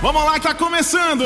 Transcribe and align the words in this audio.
Vamos 0.00 0.24
lá, 0.24 0.38
tá 0.38 0.54
começando! 0.54 1.24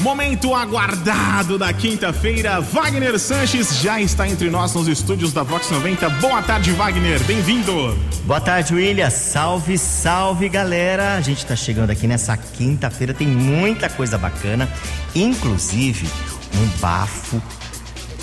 Momento 0.00 0.52
aguardado 0.52 1.56
da 1.56 1.72
quinta-feira, 1.72 2.60
Wagner 2.60 3.16
Sanches 3.20 3.78
já 3.78 4.00
está 4.00 4.26
entre 4.26 4.50
nós 4.50 4.74
nos 4.74 4.88
estúdios 4.88 5.32
da 5.32 5.44
Vox 5.44 5.70
90. 5.70 6.10
Boa 6.10 6.42
tarde, 6.42 6.72
Wagner, 6.72 7.22
bem-vindo. 7.22 7.96
Boa 8.24 8.40
tarde, 8.40 8.74
William. 8.74 9.10
Salve, 9.10 9.78
salve, 9.78 10.48
galera. 10.48 11.14
A 11.14 11.20
gente 11.20 11.38
está 11.38 11.54
chegando 11.54 11.90
aqui 11.90 12.08
nessa 12.08 12.36
quinta-feira, 12.36 13.14
tem 13.14 13.28
muita 13.28 13.88
coisa 13.88 14.18
bacana, 14.18 14.68
inclusive 15.14 16.08
um 16.56 16.66
bafo 16.80 17.40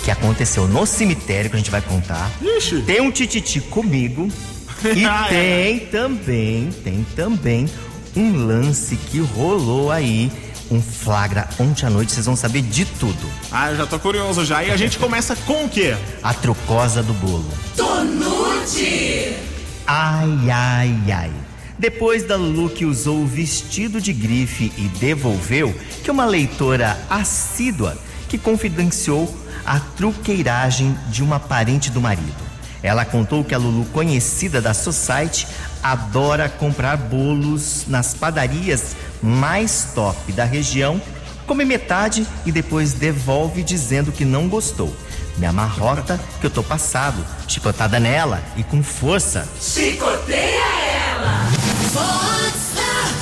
que 0.04 0.10
aconteceu 0.10 0.66
no 0.66 0.86
cemitério 0.86 1.50
que 1.50 1.56
a 1.56 1.58
gente 1.58 1.70
vai 1.70 1.80
contar. 1.82 2.30
Ixi. 2.40 2.82
Tem 2.82 3.00
um 3.00 3.10
tititi 3.10 3.60
comigo 3.60 4.28
e 4.96 5.04
Ah, 5.04 5.26
é. 5.26 5.28
tem 5.28 5.78
também, 5.86 6.70
tem 6.82 7.06
também 7.14 7.68
um 8.16 8.46
lance 8.46 8.96
que 8.96 9.18
rolou 9.20 9.90
aí, 9.92 10.30
um 10.70 10.80
flagra 10.80 11.48
ontem 11.58 11.86
à 11.86 11.90
noite, 11.90 12.12
vocês 12.12 12.26
vão 12.26 12.34
saber 12.36 12.62
de 12.62 12.84
tudo. 12.84 13.28
Ah, 13.52 13.70
eu 13.70 13.76
já 13.76 13.86
tô 13.86 13.98
curioso 13.98 14.44
já. 14.44 14.62
E 14.64 14.70
a 14.70 14.76
gente 14.76 14.98
começa 14.98 15.36
com 15.36 15.64
o 15.64 15.68
quê? 15.68 15.94
A 16.22 16.32
trucosa 16.34 17.02
do 17.02 17.12
bolo. 17.14 17.46
Ai, 19.86 20.50
ai, 20.50 20.94
ai. 21.12 21.30
Depois 21.78 22.22
da 22.24 22.36
Lulu 22.36 22.68
que 22.70 22.84
usou 22.84 23.22
o 23.22 23.26
vestido 23.26 24.00
de 24.00 24.12
grife 24.12 24.70
e 24.76 24.82
devolveu, 24.98 25.74
que 26.04 26.10
uma 26.10 26.24
leitora 26.26 26.98
assídua 27.08 27.96
que 28.28 28.36
confidenciou 28.38 29.34
a 29.64 29.78
truqueiragem 29.80 30.96
de 31.08 31.22
uma 31.22 31.38
parente 31.40 31.90
do 31.90 32.00
marido. 32.00 32.50
Ela 32.82 33.04
contou 33.04 33.44
que 33.44 33.54
a 33.54 33.58
Lulu, 33.58 33.84
conhecida 33.86 34.60
da 34.60 34.72
Society, 34.72 35.46
adora 35.82 36.48
comprar 36.48 36.96
bolos 36.96 37.84
nas 37.86 38.14
padarias 38.14 38.96
mais 39.22 39.88
top 39.94 40.32
da 40.32 40.44
região, 40.44 41.00
come 41.46 41.64
metade 41.64 42.26
e 42.46 42.52
depois 42.52 42.92
devolve 42.94 43.62
dizendo 43.62 44.12
que 44.12 44.24
não 44.24 44.48
gostou. 44.48 44.94
Me 45.36 45.46
amarrota 45.46 46.18
que 46.40 46.46
eu 46.46 46.50
tô 46.50 46.62
passado, 46.62 47.24
chicotada 47.48 47.98
nela 48.00 48.42
e 48.56 48.62
com 48.62 48.82
força. 48.82 49.46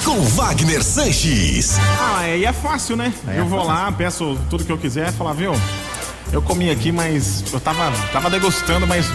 Com 0.04 0.22
Wagner 0.22 0.82
Sanches. 0.82 1.76
Ah, 2.00 2.26
é, 2.26 2.38
e 2.38 2.44
é 2.44 2.52
fácil, 2.52 2.96
né? 2.96 3.12
É 3.26 3.40
eu 3.40 3.46
vou 3.46 3.64
fácil. 3.64 3.74
lá, 3.74 3.92
peço 3.92 4.38
tudo 4.48 4.64
que 4.64 4.72
eu 4.72 4.78
quiser, 4.78 5.12
falar, 5.12 5.32
viu? 5.34 5.52
Eu 6.32 6.42
comi 6.42 6.70
aqui, 6.70 6.92
mas 6.92 7.42
eu 7.52 7.58
tava, 7.58 7.90
tava 8.12 8.28
degustando, 8.28 8.86
mas 8.86 9.06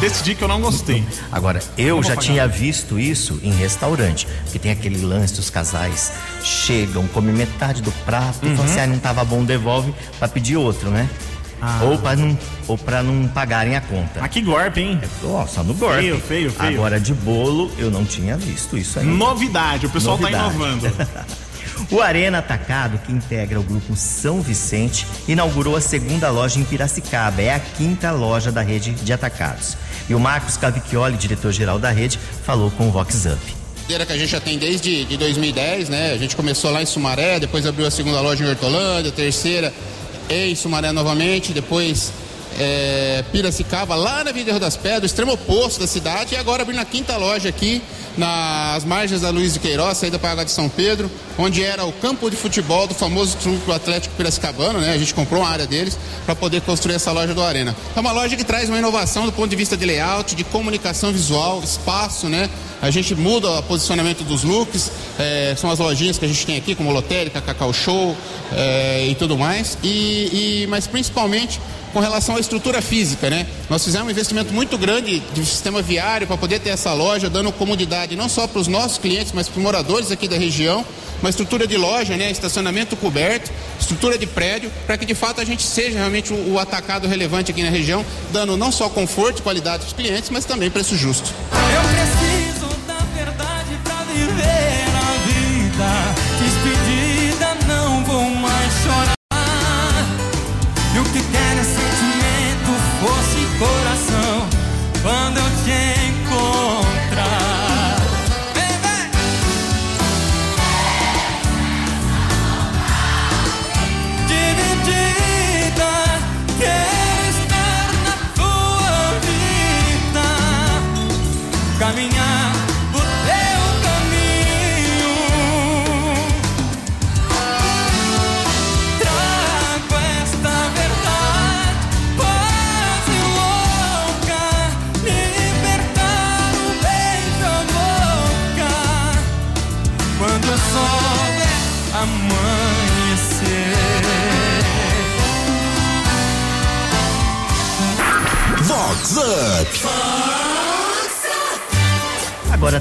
decidi 0.00 0.34
que 0.34 0.42
eu 0.42 0.48
não 0.48 0.60
gostei. 0.60 1.04
Agora, 1.30 1.60
eu 1.76 2.02
já 2.02 2.16
tinha 2.16 2.48
visto 2.48 2.98
isso 2.98 3.38
em 3.42 3.52
restaurante, 3.52 4.26
porque 4.44 4.58
tem 4.58 4.72
aquele 4.72 5.00
lance 5.00 5.34
dos 5.34 5.50
casais 5.50 6.12
chegam, 6.42 7.06
comem 7.08 7.34
metade 7.34 7.80
do 7.80 7.92
prato, 8.04 8.44
e 8.44 8.56
falam 8.56 8.64
assim, 8.64 8.80
ah, 8.80 8.86
não 8.86 8.98
tava 8.98 9.24
bom, 9.24 9.44
devolve 9.44 9.94
pra 10.18 10.26
pedir 10.26 10.56
outro, 10.56 10.90
né? 10.90 11.08
Uhum. 11.12 11.28
Ah. 11.60 11.80
Ou 11.82 11.98
pra 11.98 12.14
não 12.14 12.38
ou 12.68 12.78
para 12.78 13.02
não 13.02 13.26
pagarem 13.28 13.74
a 13.74 13.80
conta. 13.80 14.20
Ah, 14.20 14.28
que 14.28 14.40
golpe, 14.40 14.80
hein? 14.80 15.00
Nossa, 15.22 15.62
no 15.62 15.74
golpe. 15.74 15.96
Feio, 15.96 16.20
feio, 16.20 16.50
feio. 16.52 16.74
Agora 16.74 17.00
de 17.00 17.12
bolo 17.14 17.70
eu 17.78 17.90
não 17.90 18.04
tinha 18.04 18.36
visto 18.36 18.76
isso 18.76 18.98
aí. 18.98 19.06
Novidade, 19.06 19.86
o 19.86 19.90
pessoal 19.90 20.18
Novidade. 20.18 20.44
tá 20.44 20.54
inovando. 20.54 20.92
O 21.90 22.00
Arena 22.00 22.38
Atacado, 22.38 22.98
que 22.98 23.12
integra 23.12 23.58
o 23.58 23.62
grupo 23.62 23.96
São 23.96 24.40
Vicente, 24.40 25.06
inaugurou 25.26 25.76
a 25.76 25.80
segunda 25.80 26.30
loja 26.30 26.58
em 26.58 26.64
Piracicaba. 26.64 27.40
É 27.40 27.54
a 27.54 27.60
quinta 27.60 28.10
loja 28.10 28.52
da 28.52 28.60
rede 28.60 28.92
de 28.92 29.12
atacados. 29.12 29.76
E 30.08 30.14
o 30.14 30.20
Marcos 30.20 30.56
Cavicchioli, 30.56 31.16
diretor-geral 31.16 31.78
da 31.78 31.90
rede, 31.90 32.18
falou 32.44 32.70
com 32.70 32.88
o 32.88 32.90
Vox 32.90 33.26
Up. 33.26 33.56
Que 33.86 33.94
a 33.94 34.18
gente 34.18 34.28
já 34.28 34.40
tem 34.40 34.58
desde 34.58 35.06
de 35.06 35.16
2010, 35.16 35.88
né? 35.88 36.12
A 36.12 36.18
gente 36.18 36.36
começou 36.36 36.70
lá 36.70 36.82
em 36.82 36.86
Sumaré, 36.86 37.40
depois 37.40 37.64
abriu 37.64 37.86
a 37.86 37.90
segunda 37.90 38.20
loja 38.20 38.44
em 38.44 38.48
Hortolândia, 38.48 39.10
a 39.10 39.14
terceira 39.14 39.72
em 40.28 40.54
Sumaré 40.54 40.92
novamente, 40.92 41.54
depois 41.54 42.12
é, 42.58 43.24
Piracicaba, 43.32 43.94
lá 43.94 44.22
na 44.24 44.30
Rio 44.30 44.60
das 44.60 44.76
Pedras, 44.76 45.10
extremo 45.10 45.32
oposto 45.32 45.80
da 45.80 45.86
cidade, 45.86 46.34
e 46.34 46.36
agora 46.36 46.62
abrindo 46.62 46.80
a 46.80 46.84
quinta 46.84 47.16
loja 47.16 47.48
aqui 47.48 47.80
nas 48.18 48.84
margens 48.84 49.20
da 49.20 49.30
Luiz 49.30 49.52
de 49.54 49.60
Queiroz, 49.60 49.96
saída 49.96 50.18
para 50.18 50.30
a 50.30 50.32
Água 50.32 50.44
de 50.44 50.50
São 50.50 50.68
Pedro, 50.68 51.08
onde 51.38 51.62
era 51.62 51.84
o 51.86 51.92
campo 51.92 52.28
de 52.28 52.36
futebol 52.36 52.86
do 52.88 52.94
famoso 52.94 53.36
Clube 53.38 53.72
Atlético 53.72 54.14
Piracicabano, 54.16 54.80
né? 54.80 54.92
A 54.92 54.98
gente 54.98 55.14
comprou 55.14 55.40
uma 55.40 55.48
área 55.48 55.66
deles 55.66 55.96
para 56.26 56.34
poder 56.34 56.60
construir 56.62 56.96
essa 56.96 57.12
loja 57.12 57.32
do 57.32 57.40
Arena. 57.42 57.74
É 57.94 58.00
uma 58.00 58.10
loja 58.12 58.36
que 58.36 58.42
traz 58.44 58.68
uma 58.68 58.78
inovação 58.78 59.24
do 59.24 59.32
ponto 59.32 59.48
de 59.48 59.56
vista 59.56 59.76
de 59.76 59.86
layout, 59.86 60.34
de 60.34 60.42
comunicação 60.42 61.12
visual, 61.12 61.62
espaço, 61.62 62.26
né? 62.26 62.50
A 62.82 62.90
gente 62.90 63.14
muda 63.14 63.48
o 63.50 63.62
posicionamento 63.62 64.24
dos 64.24 64.42
looks, 64.42 64.90
é, 65.18 65.54
são 65.56 65.70
as 65.70 65.78
lojinhas 65.78 66.18
que 66.18 66.24
a 66.24 66.28
gente 66.28 66.44
tem 66.44 66.56
aqui, 66.56 66.74
como 66.74 66.92
Lotérica, 66.92 67.40
Cacau 67.40 67.72
Show 67.72 68.16
é, 68.52 69.06
e 69.08 69.14
tudo 69.14 69.38
mais. 69.38 69.78
E, 69.82 70.62
e- 70.62 70.66
mas 70.68 70.86
principalmente 70.86 71.60
com 71.98 72.02
relação 72.02 72.36
à 72.36 72.38
estrutura 72.38 72.80
física, 72.80 73.28
né? 73.28 73.44
Nós 73.68 73.82
fizemos 73.82 74.06
um 74.06 74.10
investimento 74.12 74.54
muito 74.54 74.78
grande 74.78 75.18
de 75.18 75.44
sistema 75.44 75.82
viário 75.82 76.28
para 76.28 76.36
poder 76.36 76.60
ter 76.60 76.70
essa 76.70 76.92
loja, 76.92 77.28
dando 77.28 77.50
comodidade 77.50 78.14
não 78.14 78.28
só 78.28 78.46
para 78.46 78.60
os 78.60 78.68
nossos 78.68 78.98
clientes, 78.98 79.32
mas 79.34 79.48
para 79.48 79.58
os 79.58 79.64
moradores 79.64 80.12
aqui 80.12 80.28
da 80.28 80.38
região. 80.38 80.86
Uma 81.20 81.28
estrutura 81.28 81.66
de 81.66 81.76
loja, 81.76 82.16
né? 82.16 82.30
Estacionamento 82.30 82.94
coberto, 82.94 83.50
estrutura 83.80 84.16
de 84.16 84.28
prédio, 84.28 84.70
para 84.86 84.96
que 84.96 85.04
de 85.04 85.14
fato 85.16 85.40
a 85.40 85.44
gente 85.44 85.64
seja 85.64 85.98
realmente 85.98 86.32
o, 86.32 86.52
o 86.52 86.58
atacado 86.60 87.08
relevante 87.08 87.50
aqui 87.50 87.64
na 87.64 87.70
região, 87.70 88.06
dando 88.32 88.56
não 88.56 88.70
só 88.70 88.88
conforto 88.88 89.40
e 89.40 89.42
qualidade 89.42 89.78
para 89.78 89.88
os 89.88 89.92
clientes, 89.92 90.30
mas 90.30 90.44
também 90.44 90.70
preço 90.70 90.96
justo. 90.96 91.34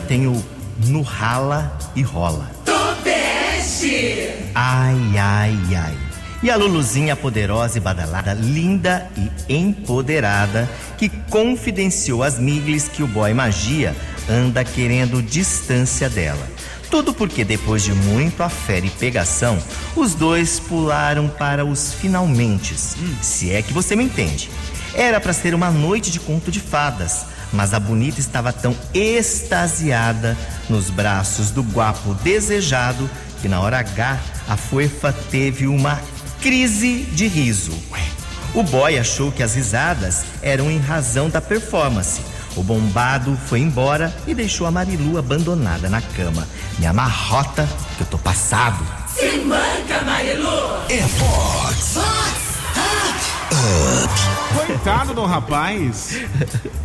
Tem 0.08 0.26
o 0.26 0.42
No 0.86 1.02
Rala 1.02 1.78
e 1.96 2.02
Rola. 2.02 2.50
Ai, 4.56 5.18
ai, 5.18 5.58
ai. 5.76 5.98
E 6.42 6.50
a 6.50 6.56
Luluzinha 6.56 7.16
poderosa 7.16 7.78
e 7.78 7.82
badalada, 7.82 8.34
linda 8.34 9.10
e 9.18 9.30
empoderada, 9.54 10.70
que 10.98 11.10
confidenciou 11.30 12.24
às 12.24 12.40
miglis 12.40 12.88
que 12.88 13.04
o 13.04 13.08
boy 13.08 13.34
magia 13.34 13.96
anda 14.30 14.64
querendo 14.64 15.22
distância 15.22 16.10
dela. 16.10 16.48
Tudo 16.90 17.14
porque 17.14 17.44
depois 17.44 17.84
de 17.84 17.92
muito 17.92 18.42
afé 18.42 18.80
e 18.80 18.90
pegação, 18.90 19.58
os 19.96 20.16
dois 20.16 20.60
pularam 20.60 21.28
para 21.28 21.66
os 21.66 21.94
finalmente, 21.94 22.76
se 23.22 23.52
é 23.52 23.62
que 23.62 23.74
você 23.74 23.96
me 23.96 24.06
entende. 24.06 24.50
Era 24.94 25.20
para 25.20 25.34
ser 25.34 25.54
uma 25.54 25.70
noite 25.70 26.10
de 26.12 26.20
conto 26.20 26.50
de 26.50 26.62
fadas, 26.62 27.26
mas 27.52 27.74
a 27.74 27.80
bonita 27.80 28.20
estava 28.20 28.52
tão 28.52 28.76
extasiada 28.94 30.38
nos 30.70 30.90
braços 30.90 31.52
do 31.52 31.64
guapo 31.64 32.14
desejado 32.16 33.10
que 33.42 33.48
na 33.48 33.60
hora 33.60 33.80
H 33.80 34.20
a 34.48 34.58
fofa 34.58 35.14
teve 35.30 35.68
uma 35.68 36.00
crise 36.42 37.04
de 37.12 37.28
riso. 37.28 37.74
O 38.54 38.64
boy 38.64 38.98
achou 38.98 39.32
que 39.32 39.44
as 39.44 39.56
risadas 39.56 40.24
eram 40.42 40.72
em 40.72 40.80
razão 40.80 41.30
da 41.30 41.42
performance. 41.42 42.22
O 42.56 42.64
bombado 42.64 43.38
foi 43.46 43.60
embora 43.60 44.14
e 44.26 44.34
deixou 44.34 44.66
a 44.66 44.72
Marilu 44.72 45.18
abandonada 45.18 45.90
na 45.90 46.02
cama. 46.02 46.48
Me 46.80 46.88
amarrota 46.88 47.68
que 47.98 48.02
eu 48.02 48.08
tô 48.08 48.18
passado. 48.18 48.84
É 50.90 51.02
Vox. 51.02 51.98
Up. 51.98 52.47
Coitado 54.66 55.14
do 55.14 55.26
rapaz. 55.26 56.20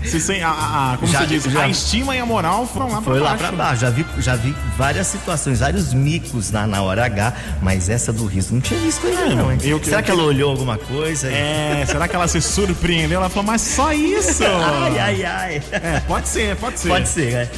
Se 0.05 0.21
sem, 0.21 0.43
a, 0.43 0.51
a- 0.51 0.97
como 0.99 1.11
Já- 1.11 1.21
você 1.21 1.27
diz, 1.27 1.45
já- 1.45 1.63
a 1.63 1.69
estima 1.69 2.15
e 2.15 2.19
a 2.19 2.27
moral 2.27 2.67
foram 2.67 2.87
lá 2.91 3.01
pra 3.01 3.13
Foi 3.13 3.21
lá 3.21 3.31
baixo. 3.31 3.45
pra 3.45 3.53
baixo. 3.53 3.81
Já 3.81 3.91
vi, 3.91 4.07
já 4.19 4.37
vi 4.37 4.55
várias 4.77 5.07
situações, 5.07 5.61
vários 5.61 5.93
micos 5.95 6.51
na, 6.51 6.67
na 6.67 6.83
hora 6.83 7.05
H, 7.05 7.33
mas 7.61 7.89
essa 7.89 8.13
do 8.13 8.27
riso 8.27 8.55
não 8.55 8.61
tinha 8.61 8.79
visto 8.81 9.07
ainda, 9.07 9.35
não, 9.35 9.53
hein? 9.53 9.59
eu 9.63 9.83
Será 9.83 9.99
eu 9.99 10.03
que 10.03 10.07
que- 10.07 10.11
ela 10.11 10.23
olhou 10.25 10.51
alguma 10.51 10.77
coisa? 10.79 11.29
É, 11.31 11.85
será 11.87 12.07
que 12.09 12.15
ela 12.17 12.29
se 12.29 12.41
surpreendeu? 12.41 13.21
Ela 13.21 13.29
falou, 13.29 13.45
mas 13.45 13.61
só 13.63 13.93
isso? 13.93 14.43
Ai, 14.45 14.99
ai, 14.99 15.25
ai. 15.25 15.63
É, 15.73 16.01
pode 16.01 16.29
ser, 16.29 16.57
pode 16.57 16.79
ser. 16.79 16.89
Pode 16.89 17.09
ser, 17.09 17.33
né? 17.33 17.49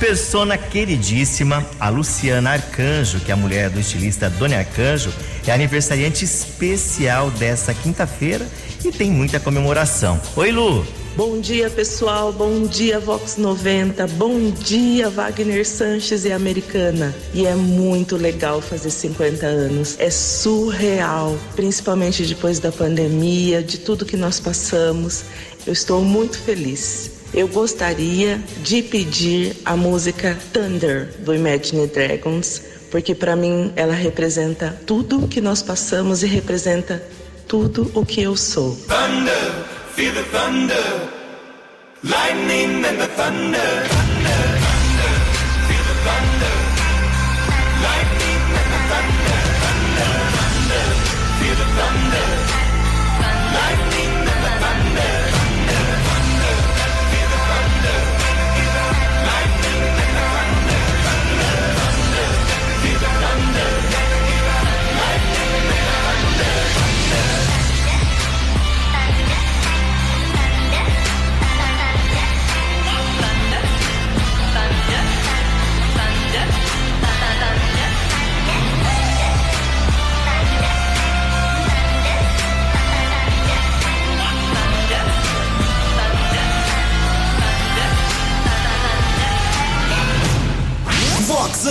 Persona 0.00 0.58
queridíssima, 0.58 1.64
a 1.78 1.88
Luciana 1.88 2.50
Arcanjo, 2.54 3.20
que 3.20 3.30
é 3.30 3.34
a 3.34 3.36
mulher 3.36 3.70
do 3.70 3.78
estilista 3.78 4.28
Doni 4.28 4.54
Arcanjo, 4.56 5.12
é 5.46 5.52
aniversariante 5.52 6.24
especial 6.24 7.30
dessa 7.30 7.72
quinta-feira 7.72 8.44
e 8.84 8.90
tem 8.90 9.10
muita 9.10 9.38
comemoração. 9.38 10.20
Oi, 10.36 10.50
Lu! 10.50 10.84
Bom 11.14 11.38
dia, 11.38 11.68
pessoal. 11.68 12.32
Bom 12.32 12.62
dia, 12.62 12.98
Vox 12.98 13.36
90. 13.36 14.06
Bom 14.08 14.50
dia, 14.50 15.10
Wagner 15.10 15.66
Sanches 15.66 16.24
e 16.24 16.32
Americana. 16.32 17.14
E 17.34 17.46
é 17.46 17.54
muito 17.54 18.16
legal 18.16 18.62
fazer 18.62 18.90
50 18.90 19.46
anos. 19.46 19.96
É 19.98 20.10
surreal, 20.10 21.36
principalmente 21.54 22.24
depois 22.24 22.58
da 22.58 22.72
pandemia, 22.72 23.62
de 23.62 23.78
tudo 23.78 24.06
que 24.06 24.16
nós 24.16 24.40
passamos. 24.40 25.24
Eu 25.66 25.74
estou 25.74 26.02
muito 26.02 26.38
feliz. 26.38 27.10
Eu 27.34 27.46
gostaria 27.46 28.42
de 28.62 28.82
pedir 28.82 29.56
a 29.66 29.76
música 29.76 30.36
Thunder 30.52 31.12
do 31.20 31.34
Imagine 31.34 31.86
Dragons, 31.86 32.62
porque 32.90 33.14
para 33.14 33.36
mim 33.36 33.70
ela 33.76 33.94
representa 33.94 34.78
tudo 34.86 35.28
que 35.28 35.40
nós 35.40 35.62
passamos 35.62 36.22
e 36.22 36.26
representa 36.26 37.02
tudo 37.46 37.90
o 37.94 38.04
que 38.04 38.22
eu 38.22 38.36
sou. 38.36 38.76
Feel 39.94 40.14
the 40.14 40.22
thunder, 40.22 41.08
lightning 42.02 42.84
and 42.84 42.98
the 42.98 43.08
thunder. 43.08 44.11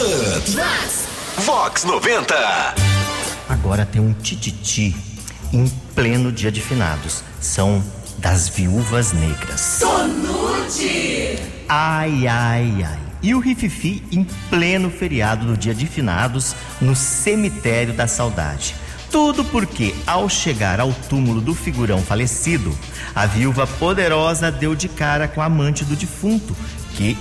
Vox. 0.01 1.07
Vox 1.45 1.83
90. 1.83 2.33
Agora 3.48 3.86
tem 3.86 4.01
um 4.01 4.13
tititi 4.13 4.95
em 5.53 5.68
pleno 5.94 6.31
dia 6.31 6.51
de 6.51 6.59
finados. 6.59 7.24
São 7.39 7.83
das 8.18 8.50
viúvas 8.50 9.13
negras. 9.13 9.62
Sonute! 9.62 11.38
Ai, 11.69 12.27
ai, 12.27 12.83
ai. 12.83 13.00
E 13.21 13.36
o 13.36 13.39
Rififi 13.39 14.03
em 14.12 14.24
pleno 14.50 14.89
feriado 14.89 15.45
do 15.45 15.56
dia 15.56 15.75
de 15.75 15.86
finados 15.86 16.56
no 16.81 16.95
cemitério 16.95 17.94
da 17.94 18.07
saudade. 18.07 18.74
Tudo 19.12 19.44
porque, 19.45 19.94
ao 20.07 20.27
chegar 20.27 20.80
ao 20.80 20.92
túmulo 21.09 21.42
do 21.42 21.53
figurão 21.53 22.01
falecido, 22.01 22.75
a 23.13 23.27
viúva 23.27 23.68
poderosa 23.68 24.50
deu 24.50 24.74
de 24.74 24.88
cara 24.88 25.27
com 25.27 25.42
a 25.42 25.45
amante 25.45 25.83
do 25.83 25.95
defunto, 25.95 26.56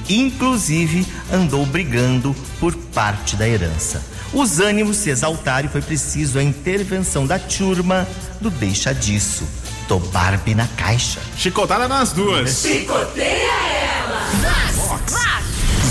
que 0.05 0.17
inclusive 0.17 1.07
andou 1.33 1.65
brigando 1.67 2.35
por 2.59 2.75
parte 2.75 3.37
da 3.37 3.49
herança. 3.49 4.03
Os 4.33 4.61
ânimos 4.61 4.97
se 4.97 5.11
exaltaram 5.11 5.69
e 5.69 5.73
foi 5.73 5.83
preciso 5.83 6.39
a 6.39 6.43
intervenção 6.43 7.27
da 7.27 7.39
turma 7.39 8.07
do 8.41 8.51
Deixa 8.51 8.95
Disso. 8.95 9.45
Tô 9.89 9.99
Barbie 9.99 10.55
na 10.55 10.69
caixa. 10.77 11.21
Chicotada 11.37 11.89
nas 11.89 12.13
duas. 12.13 12.65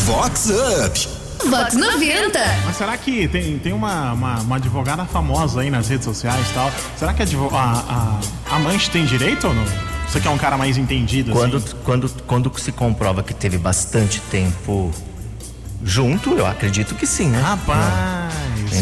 Vox 0.06 0.50
Up. 0.86 1.20
Vox 1.50 1.74
90. 1.76 2.40
Mas 2.66 2.78
será 2.78 2.98
que 2.98 3.28
tem, 3.28 3.60
tem 3.60 3.74
uma, 3.74 4.14
uma, 4.14 4.40
uma 4.40 4.56
advogada 4.56 5.06
famosa 5.06 5.62
aí 5.62 5.70
nas 5.70 5.88
redes 5.90 6.06
sociais 6.06 6.50
e 6.50 6.54
tal? 6.54 6.72
Será 6.98 7.14
que 7.14 7.22
a, 7.22 7.26
a, 7.26 7.58
a, 7.58 8.20
a 8.52 8.56
amante 8.56 8.90
tem 8.90 9.06
direito 9.06 9.48
ou 9.48 9.54
não? 9.54 9.99
Você 10.10 10.20
que 10.20 10.28
é 10.28 10.32
um 10.32 10.38
cara 10.40 10.58
mais 10.58 10.76
entendido, 10.76 11.32
Quando, 11.32 11.58
assim. 11.58 11.76
quando, 11.84 12.10
quando 12.26 12.60
se 12.60 12.72
comprova 12.72 13.22
que 13.22 13.32
teve 13.32 13.60
bastante 13.60 14.20
tempo 14.22 14.92
junto, 15.84 16.34
eu 16.34 16.48
acredito 16.48 16.96
que 16.96 17.06
sim, 17.06 17.28
né? 17.28 17.40
Rapaz, 17.40 18.34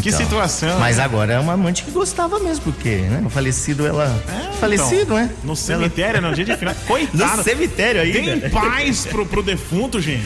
que 0.01 0.07
Então, 0.07 0.19
situação. 0.19 0.79
Mas 0.79 0.99
agora 0.99 1.33
é 1.33 1.39
uma 1.39 1.51
amante 1.53 1.83
que 1.83 1.91
gostava 1.91 2.39
mesmo, 2.39 2.63
porque, 2.71 2.95
né? 2.95 3.21
O 3.25 3.29
falecido, 3.29 3.85
ela. 3.85 4.05
É, 4.27 4.53
falecido, 4.53 5.01
então, 5.01 5.17
né? 5.17 5.29
No 5.43 5.53
cemitério, 5.53 6.21
no 6.21 6.33
dia 6.33 6.45
de 6.45 6.55
final. 6.55 6.73
Coitado. 6.87 7.37
No 7.37 7.43
cemitério 7.43 8.01
ainda. 8.01 8.39
Tem 8.39 8.49
paz 8.49 9.05
pro, 9.05 9.25
pro 9.25 9.43
defunto, 9.43 9.99
gente. 9.99 10.25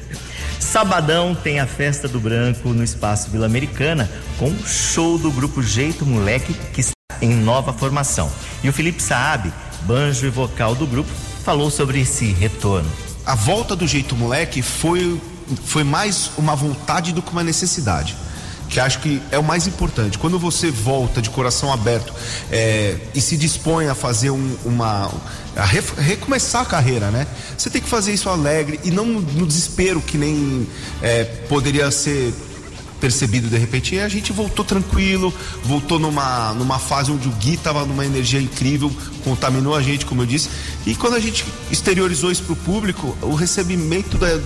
Sabadão 0.58 1.34
tem 1.34 1.58
a 1.60 1.66
festa 1.66 2.06
do 2.06 2.20
branco 2.20 2.70
no 2.70 2.84
Espaço 2.84 3.30
Vila 3.30 3.44
Americana 3.44 4.08
com 4.38 4.48
o 4.48 4.66
show 4.66 5.18
do 5.18 5.30
grupo 5.30 5.62
Jeito 5.62 6.06
Moleque 6.06 6.54
que 6.72 6.80
está 6.80 6.92
em 7.20 7.34
nova 7.34 7.72
formação. 7.72 8.30
E 8.62 8.68
o 8.68 8.72
Felipe 8.72 9.02
Saab, 9.02 9.52
banjo 9.82 10.26
e 10.26 10.30
vocal 10.30 10.74
do 10.74 10.86
grupo, 10.86 11.10
falou 11.44 11.70
sobre 11.70 12.00
esse 12.00 12.26
retorno. 12.32 12.90
a 13.24 13.34
volta 13.34 13.74
do 13.76 13.86
jeito 13.86 14.14
moleque 14.16 14.60
foi, 14.62 15.20
foi 15.64 15.84
mais 15.84 16.30
uma 16.36 16.54
vontade 16.56 17.12
do 17.12 17.22
que 17.22 17.30
uma 17.32 17.44
necessidade. 17.44 18.16
Que 18.68 18.78
acho 18.78 19.00
que 19.00 19.20
é 19.32 19.38
o 19.38 19.42
mais 19.42 19.66
importante. 19.66 20.16
Quando 20.16 20.38
você 20.38 20.70
volta 20.70 21.20
de 21.20 21.28
coração 21.28 21.72
aberto 21.72 22.12
é, 22.52 22.96
e 23.12 23.20
se 23.20 23.36
dispõe 23.36 23.88
a 23.88 23.96
fazer 23.96 24.30
um- 24.30 24.56
uma. 24.64 25.10
a 25.56 25.64
ref- 25.64 25.98
recomeçar 25.98 26.62
a 26.62 26.64
carreira, 26.64 27.10
né? 27.10 27.26
Você 27.58 27.68
tem 27.68 27.82
que 27.82 27.88
fazer 27.88 28.12
isso 28.12 28.28
alegre 28.28 28.78
e 28.84 28.92
não 28.92 29.04
no 29.06 29.44
desespero 29.44 30.00
que 30.00 30.16
nem 30.16 30.68
é, 31.02 31.24
poderia 31.48 31.90
ser 31.90 32.32
percebido 33.00 33.48
de 33.48 33.56
repente. 33.56 33.94
E 33.94 34.00
a 34.00 34.08
gente 34.08 34.32
voltou 34.32 34.64
tranquilo, 34.64 35.32
voltou 35.64 35.98
numa, 35.98 36.52
numa 36.54 36.78
fase 36.78 37.10
onde 37.10 37.26
o 37.28 37.32
Gui 37.32 37.56
tava 37.56 37.84
numa 37.84 38.04
energia 38.04 38.40
incrível, 38.40 38.92
contaminou 39.24 39.74
a 39.74 39.82
gente, 39.82 40.04
como 40.06 40.22
eu 40.22 40.26
disse. 40.26 40.48
E 40.86 40.94
quando 40.94 41.14
a 41.14 41.20
gente 41.20 41.44
exteriorizou 41.70 42.30
isso 42.30 42.42
pro 42.42 42.54
público, 42.56 43.16
o 43.22 43.34
recebimento 43.34 44.16
da- 44.18 44.38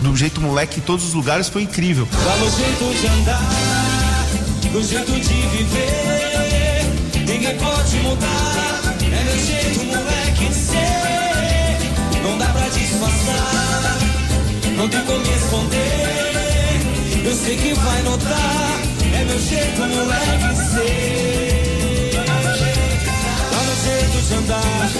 do 0.00 0.16
jeito 0.16 0.40
moleque 0.40 0.78
em 0.80 0.82
todos 0.82 1.04
os 1.06 1.14
lugares 1.14 1.48
foi 1.48 1.62
incrível. 1.62 2.06
Tá 2.10 2.36
no 2.36 2.50
jeito 2.50 3.00
de 3.00 3.06
andar, 3.06 4.26
no 4.72 4.82
jeito 4.82 5.12
de 5.12 5.34
viver. 5.56 7.22
Ninguém 7.26 7.56
pode 7.56 7.96
mudar, 7.98 8.96
é 9.00 9.24
meu 9.24 9.38
jeito, 9.46 9.84
moleque, 9.84 10.48
de 10.48 10.54
ser. 10.54 12.22
Não 12.22 12.38
dá 12.38 12.46
pra 12.46 12.68
disfarçar, 12.68 13.98
não 14.76 14.88
tem 14.88 15.00
como 15.04 15.22
esconder. 15.22 16.11
Eu 17.32 17.38
sei 17.38 17.56
que 17.56 17.72
vai 17.72 18.02
notar, 18.02 18.78
é 19.18 19.24
meu 19.24 19.40
jeito, 19.40 19.80
moleque, 19.80 20.48
de 20.48 20.56
ser. 20.70 22.12
Tá 22.26 23.62
no 23.62 23.74
jeito 23.82 24.20
de 24.28 24.34
andar. 24.34 24.90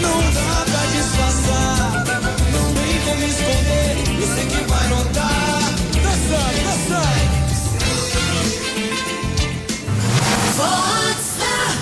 Não 0.00 0.18
dá 0.32 0.64
pra 0.64 0.82
disfarçar, 0.86 1.86
não 2.50 2.66
tem 2.72 2.96
como 3.04 3.22
esconder. 3.24 3.92
Que 4.48 4.60
vai 4.70 4.86
notar. 4.88 5.60
Dançando, 6.02 6.58
dançando. 6.64 7.26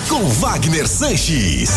Com 0.09 0.23
Wagner 0.27 0.87
Sanches. 0.89 1.71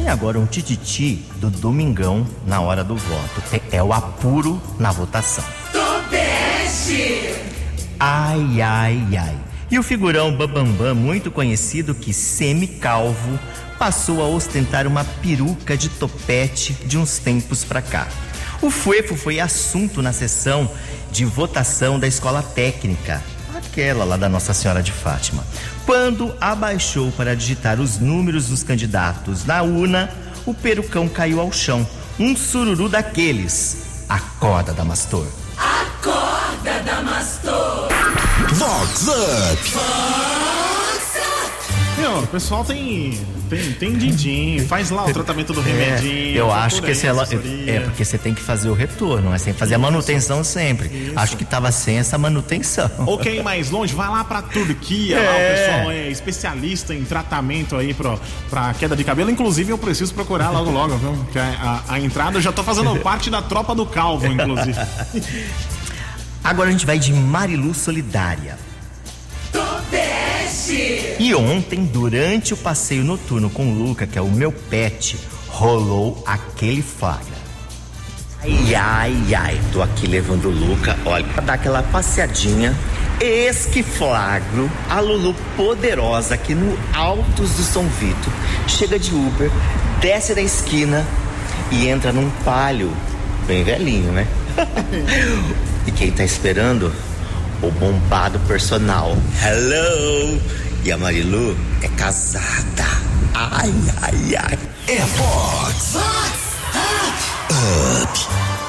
Tem 0.00 0.08
agora 0.08 0.38
um 0.38 0.46
tititi 0.46 1.26
do 1.36 1.50
Domingão 1.50 2.26
na 2.46 2.58
hora 2.58 2.82
do 2.82 2.96
voto. 2.96 3.42
É, 3.52 3.76
é 3.76 3.82
o 3.82 3.92
apuro 3.92 4.58
na 4.78 4.90
votação. 4.90 5.44
Ai, 7.98 8.62
ai, 8.62 9.06
ai. 9.14 9.36
E 9.70 9.78
o 9.78 9.82
figurão 9.82 10.34
Bambambam, 10.34 10.94
muito 10.94 11.30
conhecido 11.30 11.94
que 11.94 12.14
semi-calvo, 12.14 13.38
passou 13.78 14.22
a 14.22 14.26
ostentar 14.26 14.86
uma 14.86 15.04
peruca 15.04 15.76
de 15.76 15.90
topete 15.90 16.72
de 16.86 16.96
uns 16.96 17.18
tempos 17.18 17.62
pra 17.62 17.82
cá. 17.82 18.08
O 18.62 18.70
fuefo 18.70 19.14
foi 19.14 19.38
assunto 19.38 20.00
na 20.00 20.14
sessão 20.14 20.70
de 21.12 21.26
votação 21.26 22.00
da 22.00 22.06
escola 22.06 22.42
técnica, 22.42 23.22
aquela 23.54 24.04
lá 24.04 24.16
da 24.16 24.30
Nossa 24.30 24.54
Senhora 24.54 24.82
de 24.82 24.92
Fátima. 24.92 25.44
Quando 25.90 26.32
abaixou 26.40 27.10
para 27.10 27.34
digitar 27.34 27.80
os 27.80 27.98
números 27.98 28.46
dos 28.46 28.62
candidatos 28.62 29.44
na 29.44 29.60
urna, 29.60 30.08
o 30.46 30.54
perucão 30.54 31.08
caiu 31.08 31.40
ao 31.40 31.50
chão. 31.50 31.84
Um 32.16 32.36
sururu 32.36 32.88
daqueles. 32.88 34.04
Acorda, 34.08 34.72
Damastor. 34.72 35.26
Vox 38.52 39.08
Up. 39.08 40.49
Meu, 42.10 42.18
o 42.22 42.26
pessoal 42.26 42.64
tem. 42.64 43.18
Tem, 43.50 43.72
tem 43.72 43.92
din-din, 43.98 44.64
faz 44.68 44.90
lá 44.90 45.04
o 45.06 45.12
tratamento 45.12 45.52
do 45.52 45.60
remedinho. 45.60 46.36
eu 46.36 46.44
procura 46.46 46.64
acho 46.66 46.82
que 46.82 46.90
esse 46.92 47.08
assessoria. 47.08 47.72
é 47.72 47.80
porque 47.80 48.04
você 48.04 48.16
tem 48.16 48.32
que 48.32 48.40
fazer 48.40 48.68
o 48.70 48.74
retorno, 48.74 49.30
mas 49.30 49.42
tem 49.42 49.52
que 49.52 49.58
fazer 49.58 49.74
a 49.74 49.78
manutenção 49.78 50.44
sempre. 50.44 51.12
Acho 51.16 51.36
que 51.36 51.44
tava 51.44 51.72
sem 51.72 51.98
essa 51.98 52.16
manutenção. 52.16 52.88
Ou 53.06 53.18
quer 53.18 53.34
ir 53.34 53.42
mais 53.42 53.68
longe, 53.70 53.92
vai 53.92 54.08
lá 54.08 54.22
pra 54.22 54.40
Turquia, 54.40 55.16
lá 55.16 55.22
o 55.22 55.34
É. 55.34 55.54
pessoal 55.56 55.90
é 55.90 56.08
especialista 56.10 56.94
em 56.94 57.02
tratamento 57.02 57.74
aí 57.74 57.92
pro, 57.92 58.20
pra 58.48 58.72
queda 58.74 58.94
de 58.94 59.02
cabelo. 59.02 59.30
Inclusive, 59.32 59.72
eu 59.72 59.78
preciso 59.78 60.14
procurar 60.14 60.50
logo 60.50 60.70
logo, 60.70 60.96
viu? 60.96 61.26
Que 61.32 61.38
a, 61.40 61.82
a- 61.88 61.94
a 61.94 61.98
entrada 62.00 62.38
eu 62.38 62.42
já 62.42 62.52
tô 62.52 62.62
fazendo 62.62 62.94
parte 63.02 63.30
da 63.30 63.42
tropa 63.42 63.74
do 63.74 63.84
calvo, 63.84 64.26
inclusive. 64.28 64.78
Agora 66.44 66.68
a 66.68 66.72
gente 66.72 66.86
vai 66.86 67.00
de 67.00 67.12
Marilu 67.12 67.74
Solidária. 67.74 68.56
E 71.18 71.34
ontem, 71.34 71.84
durante 71.84 72.54
o 72.54 72.56
passeio 72.56 73.04
noturno 73.04 73.50
com 73.50 73.72
o 73.72 73.74
Luca, 73.74 74.06
que 74.06 74.18
é 74.18 74.22
o 74.22 74.30
meu 74.30 74.52
pet, 74.52 75.18
rolou 75.48 76.22
aquele 76.26 76.82
flagra. 76.82 77.40
Ai, 78.42 78.74
ai, 78.74 79.34
ai, 79.34 79.60
tô 79.72 79.82
aqui 79.82 80.06
levando 80.06 80.46
o 80.46 80.50
Luca, 80.50 80.98
olha, 81.04 81.24
pra 81.24 81.42
dar 81.42 81.54
aquela 81.54 81.82
passeadinha. 81.82 82.74
Eis 83.20 83.66
que 83.66 83.82
flagro 83.82 84.70
a 84.88 84.98
Lulu 84.98 85.34
poderosa 85.54 86.34
aqui 86.34 86.54
no 86.54 86.78
Altos 86.94 87.50
do 87.50 87.62
São 87.62 87.86
Vito. 87.86 88.32
Chega 88.66 88.98
de 88.98 89.14
Uber, 89.14 89.50
desce 90.00 90.34
da 90.34 90.40
esquina 90.40 91.06
e 91.70 91.86
entra 91.86 92.12
num 92.12 92.30
palio, 92.42 92.90
bem 93.46 93.62
velhinho, 93.62 94.10
né? 94.10 94.26
e 95.86 95.92
quem 95.92 96.10
tá 96.10 96.24
esperando? 96.24 96.90
O 97.62 97.70
bombado 97.72 98.38
personal. 98.40 99.16
Hello! 99.44 100.40
E 100.82 100.90
a 100.90 100.96
Marilu 100.96 101.56
é 101.82 101.88
casada. 101.88 102.86
Ai, 103.34 103.72
ai, 104.02 104.36
ai. 104.36 104.58
É 104.88 104.98
Vox 105.16 105.96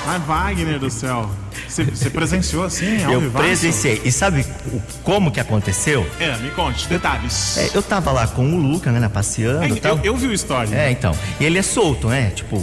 Mas 0.06 0.22
Wagner 0.24 0.78
do 0.78 0.90
céu, 0.90 1.30
você 1.70 2.10
presenciou 2.10 2.66
assim, 2.66 3.02
ao 3.04 3.14
Eu 3.14 3.22
vivaço? 3.22 3.46
presenciei. 3.46 4.02
E 4.04 4.12
sabe 4.12 4.46
o- 4.68 4.82
como 5.04 5.32
que 5.32 5.40
aconteceu? 5.40 6.06
É, 6.20 6.36
me 6.38 6.50
conte, 6.52 6.88
detalhes. 6.90 7.58
É, 7.58 7.70
eu 7.74 7.82
tava 7.82 8.12
lá 8.12 8.28
com 8.28 8.44
o 8.46 8.58
Luca, 8.58 8.92
né, 8.92 9.08
passeando 9.08 9.64
É, 9.64 9.70
e 9.70 9.80
tal. 9.80 9.98
eu, 10.00 10.04
eu 10.14 10.18
vi 10.18 10.28
o 10.28 10.34
story. 10.34 10.74
É, 10.74 10.92
então. 10.92 11.16
E 11.40 11.46
ele 11.46 11.58
é 11.58 11.62
solto, 11.62 12.08
né? 12.10 12.32
Tipo, 12.36 12.60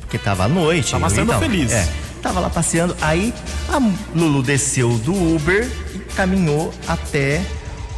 porque 0.00 0.18
tava 0.18 0.44
à 0.44 0.48
noite. 0.48 0.90
Tava 0.92 1.08
sendo 1.08 1.30
tal. 1.30 1.40
feliz. 1.40 1.72
É. 1.72 1.88
Tava 2.22 2.40
lá 2.40 2.48
passeando. 2.48 2.96
Aí 3.00 3.34
a 3.68 3.80
Lulu 4.14 4.42
desceu 4.42 4.96
do 4.98 5.12
Uber 5.34 5.68
e 5.94 5.98
caminhou 6.14 6.72
até 6.86 7.42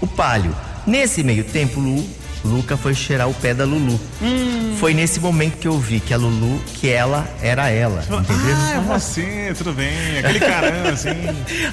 o 0.00 0.06
palio. 0.06 0.54
Nesse 0.86 1.22
meio 1.22 1.44
tempo, 1.44 1.78
Lu, 1.78 2.04
Luca 2.44 2.76
foi 2.76 2.94
cheirar 2.94 3.28
o 3.28 3.34
pé 3.34 3.54
da 3.54 3.64
Lulu. 3.64 3.98
Hum. 4.22 4.76
Foi 4.78 4.92
nesse 4.92 5.20
momento 5.20 5.58
que 5.58 5.68
eu 5.68 5.78
vi 5.78 6.00
que 6.00 6.12
a 6.12 6.16
Lulu, 6.16 6.60
que 6.74 6.88
ela 6.88 7.26
era 7.42 7.70
ela. 7.70 8.02
Entendeu? 8.02 8.56
Ah, 8.56 8.74
é 8.74 8.80
você, 8.80 9.54
tudo 9.56 9.72
bem. 9.72 10.18
Aquele 10.18 10.40
caramba, 10.40 10.90
assim. 10.92 11.10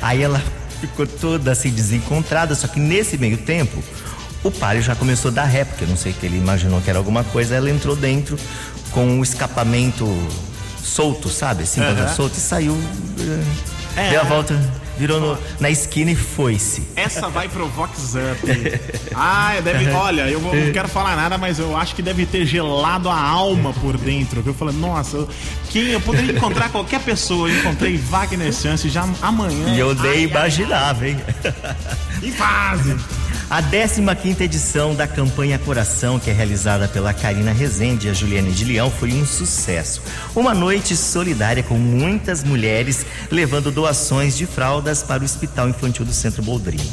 Aí 0.01 0.22
ela 0.22 0.41
ficou 0.79 1.05
toda 1.05 1.51
assim 1.51 1.70
desencontrada, 1.70 2.55
só 2.55 2.67
que 2.67 2.79
nesse 2.79 3.17
meio 3.17 3.38
tempo 3.38 3.84
o 4.43 4.50
Palio 4.50 4.81
já 4.81 4.96
começou 4.96 5.29
a 5.29 5.34
dar 5.34 5.43
ré, 5.43 5.63
porque 5.63 5.84
eu 5.84 5.88
não 5.88 5.98
sei 5.98 6.13
que 6.13 6.25
ele 6.25 6.38
imaginou 6.38 6.81
que 6.81 6.89
era 6.89 6.98
alguma 6.98 7.24
coisa, 7.24 7.53
ela 7.55 7.70
entrou 7.70 7.96
dentro 7.96 8.38
com 8.91 9.20
o 9.20 9.24
escapamento 9.24 10.05
solto, 10.83 11.29
sabe? 11.29 11.63
Assim, 11.63 11.81
Aham. 11.81 12.07
solto 12.15 12.33
e 12.35 12.39
saiu. 12.39 12.77
É. 13.95 14.09
Deu 14.11 14.21
a 14.21 14.23
volta, 14.23 14.57
virou 14.97 15.19
no- 15.19 15.38
na 15.59 15.69
esquina 15.69 16.11
e 16.11 16.15
foi-se. 16.15 16.88
Essa 16.95 17.27
vai 17.27 17.50
pro 17.50 17.67
Vox 17.67 18.13
Up. 18.15 18.81
Ah, 19.13 19.55
deve. 19.61 19.89
Olha, 19.91 20.29
eu 20.29 20.39
vou- 20.39 20.55
não 20.55 20.71
quero 20.71 20.88
falar 20.88 21.15
nada, 21.17 21.38
mas 21.38 21.59
eu 21.59 21.75
acho 21.75 21.93
que 21.93 22.01
deve 22.01 22.25
ter 22.25 22.45
gelado 22.45 23.09
a 23.09 23.19
alma 23.19 23.73
por 23.73 23.97
dentro. 23.97 24.41
viu? 24.41 24.53
Eu 24.53 24.57
falei, 24.57 24.73
nossa, 24.75 25.17
eu, 25.17 25.29
quem, 25.69 25.88
eu 25.88 26.00
poderia 26.00 26.31
encontrar 26.33 26.69
qualquer 26.69 27.01
pessoa. 27.01 27.50
Eu 27.50 27.59
encontrei 27.59 27.97
Wagner 27.97 28.53
Chance 28.53 28.88
já 28.89 29.05
amanhã. 29.21 29.75
E 29.75 29.79
eu 29.79 29.93
nem 29.93 30.11
ai, 30.11 30.21
imaginava, 30.23 31.07
hein? 31.07 31.19
Em 32.23 32.31
fase. 32.31 32.95
A 33.51 33.62
15ª 33.62 34.39
edição 34.39 34.96
da 34.96 35.05
campanha 35.05 35.60
Coração, 35.60 36.17
que 36.17 36.29
é 36.29 36.34
realizada 36.34 36.88
pela 36.88 37.13
Karina 37.13 37.51
Rezende 37.51 38.08
e 38.08 38.10
a 38.10 38.13
Juliane 38.13 38.50
de 38.53 38.63
Leão, 38.63 38.89
foi 38.89 39.12
um 39.12 39.25
sucesso. 39.25 40.01
Uma 40.34 40.53
noite 40.53 40.96
solidária 40.96 41.62
com 41.62 41.74
muitas 41.74 42.46
mulheres 42.46 43.05
levando 43.29 43.70
doações 43.70 44.38
de 44.38 44.46
fraldas 44.46 45.03
para 45.03 45.22
o 45.22 45.25
Hospital 45.25 45.67
Infantil 45.67 46.05
do 46.05 46.13
Centro 46.13 46.41
Boldrini. 46.41 46.89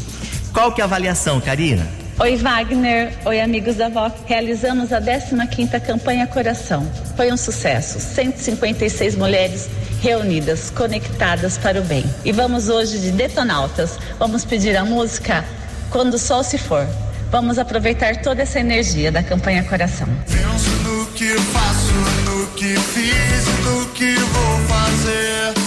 Qual 0.53 0.73
que 0.73 0.81
é 0.81 0.83
a 0.83 0.87
avaliação, 0.87 1.41
Karina? 1.41 1.87
Oi, 2.19 2.35
Wagner. 2.35 3.17
Oi, 3.25 3.41
amigos 3.41 3.77
da 3.77 3.89
Vox. 3.89 4.17
Realizamos 4.27 4.93
a 4.93 5.01
15ª 5.01 5.81
campanha 5.81 6.27
Coração. 6.27 6.85
Foi 7.17 7.31
um 7.31 7.37
sucesso. 7.37 8.01
156 8.01 9.15
mulheres 9.15 9.69
reunidas, 10.03 10.71
conectadas 10.71 11.57
para 11.57 11.81
o 11.81 11.85
bem. 11.85 12.05
E 12.25 12.33
vamos 12.33 12.69
hoje 12.69 12.99
de 12.99 13.13
Detonautas. 13.13 13.97
Vamos 14.19 14.45
pedir 14.45 14.77
a 14.77 14.85
música 14.85 15.45
Quando 15.91 16.15
o 16.15 16.19
Sol 16.19 16.45
se 16.45 16.59
For. 16.59 16.87
Vamos 17.31 17.59
aproveitar 17.59 18.17
toda 18.23 18.43
essa 18.43 18.59
energia 18.59 19.13
da 19.13 19.23
campanha 19.23 19.63
Coração. 19.63 20.09
Penso 20.27 20.71
no 20.83 21.07
que 21.09 21.35
faço, 21.39 21.93
no 22.25 22.47
que 22.53 22.75
fiz 22.75 23.49
no 23.65 23.87
que 23.93 24.15
vou 24.15 24.59
fazer. 24.67 25.58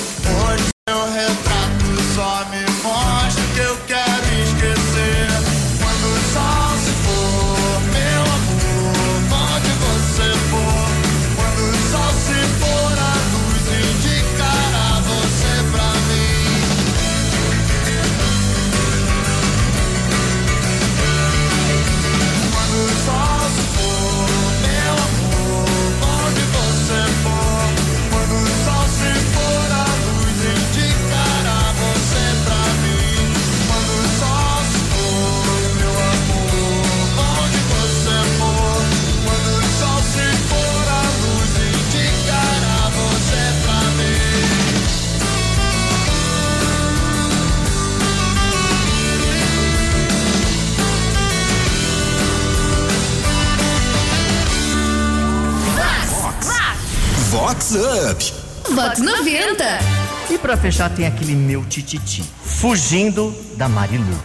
Vox 57.31 57.75
Up. 57.75 58.33
Vox 58.75 58.99
90. 58.99 59.63
E 60.29 60.37
pra 60.37 60.57
fechar 60.57 60.89
tem 60.89 61.07
aquele 61.07 61.33
meu 61.33 61.63
tititi, 61.63 62.25
fugindo 62.43 63.33
da 63.55 63.69
Marilu. 63.69 64.21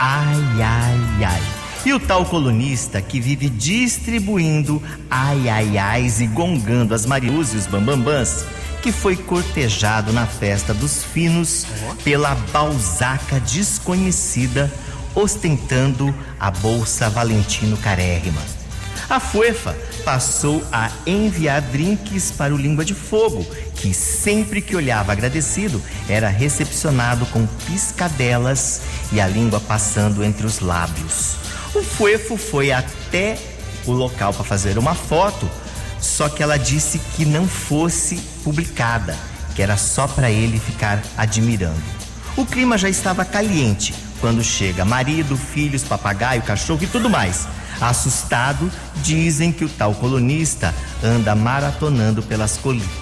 Ai, 0.00 0.62
ai, 0.62 1.24
ai. 1.24 1.42
E 1.84 1.92
o 1.92 2.00
tal 2.00 2.24
colunista 2.24 3.02
que 3.02 3.20
vive 3.20 3.50
distribuindo 3.50 4.82
ai, 5.10 5.50
ai, 5.50 5.76
ais 5.76 6.22
e 6.22 6.26
gongando 6.26 6.94
as 6.94 7.04
Marilus 7.04 7.52
e 7.52 7.58
os 7.58 7.66
bambambãs, 7.66 8.46
que 8.80 8.90
foi 8.90 9.14
cortejado 9.14 10.14
na 10.14 10.26
festa 10.26 10.72
dos 10.72 11.04
finos 11.04 11.66
pela 12.02 12.34
balzaca 12.54 13.38
desconhecida, 13.38 14.72
ostentando 15.14 16.14
a 16.40 16.50
bolsa 16.50 17.10
Valentino 17.10 17.76
Carérrima. 17.76 18.61
A 19.12 19.20
Fuefa 19.20 19.76
passou 20.06 20.66
a 20.72 20.90
enviar 21.06 21.60
drinks 21.60 22.32
para 22.32 22.54
o 22.54 22.56
Língua 22.56 22.82
de 22.82 22.94
Fogo, 22.94 23.44
que 23.76 23.92
sempre 23.92 24.62
que 24.62 24.74
olhava 24.74 25.12
agradecido 25.12 25.82
era 26.08 26.30
recepcionado 26.30 27.26
com 27.26 27.46
piscadelas 27.66 28.80
e 29.12 29.20
a 29.20 29.26
língua 29.28 29.60
passando 29.60 30.24
entre 30.24 30.46
os 30.46 30.60
lábios. 30.60 31.36
O 31.74 31.82
Fuefo 31.82 32.38
foi 32.38 32.72
até 32.72 33.36
o 33.84 33.92
local 33.92 34.32
para 34.32 34.44
fazer 34.44 34.78
uma 34.78 34.94
foto, 34.94 35.46
só 36.00 36.30
que 36.30 36.42
ela 36.42 36.56
disse 36.56 36.98
que 37.14 37.26
não 37.26 37.46
fosse 37.46 38.16
publicada, 38.42 39.14
que 39.54 39.60
era 39.60 39.76
só 39.76 40.08
para 40.08 40.30
ele 40.30 40.58
ficar 40.58 41.02
admirando. 41.18 41.82
O 42.34 42.46
clima 42.46 42.78
já 42.78 42.88
estava 42.88 43.26
caliente 43.26 43.94
quando 44.22 44.42
chega 44.42 44.86
marido, 44.86 45.36
filhos, 45.36 45.82
papagaio, 45.82 46.40
cachorro 46.40 46.82
e 46.82 46.86
tudo 46.86 47.10
mais. 47.10 47.46
Assustado, 47.82 48.70
dizem 49.02 49.50
que 49.52 49.64
o 49.64 49.68
tal 49.68 49.92
colunista 49.94 50.72
anda 51.02 51.34
maratonando 51.34 52.22
pelas 52.22 52.58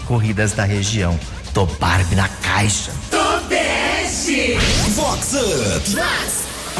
corridas 0.07 0.53
da 0.53 0.65
região. 0.65 1.21
Tô 1.53 1.67
Barbie 1.67 2.15
na 2.15 2.29
caixa. 2.29 2.91
Vox 4.95 5.35
Up. 5.35 5.91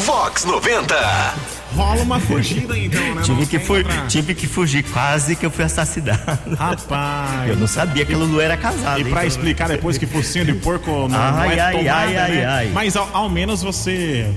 Vox 0.03 0.45
90. 0.45 1.60
Rola 1.75 2.01
uma 2.01 2.19
fugida 2.19 2.77
então, 2.77 3.15
né? 3.15 3.21
Tive 3.21 3.39
Não 3.39 3.45
que, 3.45 3.59
fu 3.59 3.73
tive 4.07 4.35
que 4.35 4.47
fugir, 4.47 4.83
quase 4.83 5.35
que 5.35 5.45
eu 5.45 5.51
fui 5.51 5.63
assassinado. 5.63 6.55
Rapaz. 6.57 7.49
Eu 7.49 7.55
não 7.55 7.67
sabia 7.67 8.05
que 8.05 8.13
a 8.13 8.17
Lulu 8.17 8.41
era 8.41 8.57
casada. 8.57 8.99
E 8.99 9.05
pra 9.05 9.25
explicar 9.25 9.69
depois 9.69 9.97
que 9.97 10.05
focinho 10.05 10.45
de 10.45 10.53
porco 10.53 10.91
não, 10.91 11.07
não 11.07 11.17
Ai, 11.17 11.57
é 11.57 11.61
ai, 11.61 11.71
tomada, 11.77 11.93
ai, 11.99 12.17
ai, 12.17 12.31
né? 12.31 12.45
ai. 12.45 12.71
Mas 12.73 12.95
ao, 12.95 13.09
ao 13.13 13.29
menos 13.29 13.63
você... 13.63 14.29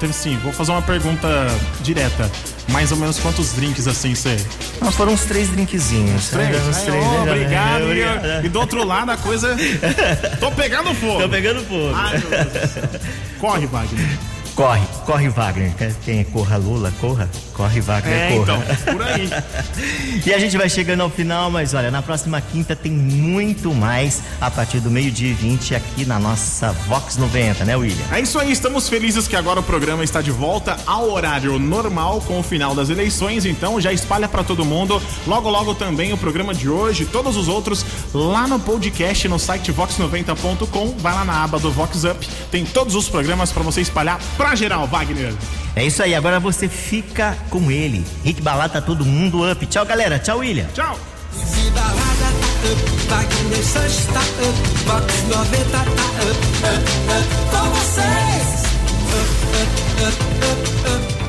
Teve 0.00 0.12
sim, 0.12 0.36
vou 0.42 0.52
fazer 0.52 0.72
uma 0.72 0.82
pergunta 0.82 1.28
direta. 1.82 2.30
Mais 2.68 2.90
ou 2.90 2.98
menos 2.98 3.18
quantos 3.18 3.54
drinks 3.54 3.86
assim 3.86 4.14
você... 4.14 4.36
Não, 4.80 4.90
foram 4.90 5.12
uns 5.12 5.24
três 5.24 5.48
drinkzinhos. 5.50 6.28
Três? 6.28 6.56
Uns 6.66 6.76
Ai, 6.78 6.84
três, 6.84 7.04
ô, 7.04 7.24
né? 7.24 7.32
obrigado. 7.32 8.42
E, 8.42 8.46
e 8.46 8.48
do 8.48 8.58
outro 8.58 8.84
lado 8.84 9.10
a 9.10 9.16
coisa... 9.16 9.56
Tô 10.40 10.50
pegando 10.50 10.92
fogo. 10.94 11.20
Tô 11.22 11.28
pegando 11.28 11.62
fogo. 11.64 11.92
Ai. 11.94 12.22
Corre, 13.38 13.66
Wagner. 13.66 14.31
Corre, 14.54 14.82
corre 15.06 15.28
Wagner. 15.30 15.72
Quem 16.04 16.20
é 16.20 16.24
corra 16.24 16.56
Lula, 16.58 16.92
corra. 17.00 17.28
Corre 17.54 17.80
Wagner, 17.80 18.14
É, 18.14 18.36
corra. 18.36 18.42
então, 18.42 18.92
por 18.94 19.02
aí. 19.02 19.28
E 20.24 20.32
a 20.32 20.38
gente 20.38 20.56
vai 20.56 20.68
chegando 20.68 21.00
ao 21.00 21.10
final, 21.10 21.50
mas 21.50 21.74
olha, 21.74 21.90
na 21.90 22.00
próxima 22.02 22.40
quinta 22.40 22.76
tem 22.76 22.92
muito 22.92 23.74
mais 23.74 24.22
a 24.40 24.50
partir 24.50 24.78
do 24.78 24.90
meio-dia 24.90 25.30
e 25.30 25.34
20 25.34 25.74
aqui 25.74 26.04
na 26.04 26.18
nossa 26.18 26.70
Vox 26.86 27.16
90, 27.16 27.64
né, 27.64 27.74
William? 27.76 28.04
É 28.12 28.20
isso 28.20 28.38
aí, 28.38 28.52
estamos 28.52 28.88
felizes 28.88 29.26
que 29.26 29.34
agora 29.34 29.58
o 29.60 29.62
programa 29.62 30.04
está 30.04 30.20
de 30.20 30.30
volta 30.30 30.76
ao 30.86 31.10
horário 31.10 31.58
normal 31.58 32.20
com 32.20 32.38
o 32.38 32.42
final 32.42 32.74
das 32.74 32.88
eleições, 32.88 33.44
então 33.46 33.80
já 33.80 33.92
espalha 33.92 34.28
para 34.28 34.44
todo 34.44 34.64
mundo. 34.64 35.02
Logo, 35.26 35.50
logo 35.50 35.74
também 35.74 36.12
o 36.12 36.16
programa 36.16 36.54
de 36.54 36.68
hoje, 36.68 37.04
todos 37.06 37.36
os 37.36 37.48
outros 37.48 37.84
lá 38.14 38.46
no 38.46 38.60
podcast 38.60 39.26
no 39.28 39.38
site 39.38 39.72
vox90.com. 39.72 40.94
Vai 40.98 41.14
lá 41.14 41.24
na 41.24 41.42
aba 41.42 41.58
do 41.58 41.70
Vox 41.72 42.04
Up, 42.04 42.28
tem 42.50 42.64
todos 42.64 42.94
os 42.94 43.08
programas 43.08 43.50
para 43.50 43.62
você 43.62 43.80
espalhar 43.80 44.20
pra 44.42 44.54
geral, 44.56 44.86
Wagner. 44.88 45.32
É 45.76 45.84
isso 45.84 46.02
aí, 46.02 46.14
agora 46.14 46.40
você 46.40 46.68
fica 46.68 47.36
com 47.48 47.70
ele. 47.70 48.04
Rick 48.24 48.42
Balata, 48.42 48.82
todo 48.82 49.04
mundo 49.04 49.48
up. 49.48 49.64
Tchau, 49.66 49.86
galera. 49.86 50.18
Tchau, 50.18 50.38
William. 50.38 50.66
Tchau. 50.74 50.98
Balada 51.72 51.94
tá 52.20 52.28
up, 52.72 52.82
Wagner 53.08 53.64
Sanches 53.64 54.06
tá 54.06 54.20
up, 54.20 54.58
Vox 54.84 55.22
90 55.28 55.64
tá 55.70 55.80
up, 55.82 55.88
up, 55.88 56.82
up, 57.08 57.28
com 57.50 57.70
vocês. 57.70 58.64
Up, 59.14 59.30
up, 59.62 59.74
up, 60.02 60.18
up, 60.88 61.21